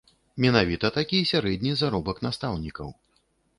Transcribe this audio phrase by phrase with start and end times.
[0.45, 2.93] Менавіта такі сярэдні заробак настаўнікаў.